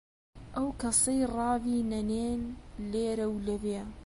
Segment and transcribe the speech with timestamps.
[0.55, 2.41] ئەو کەسەی ڕاوی نەنێن
[2.91, 3.81] لێرە و لەوێ،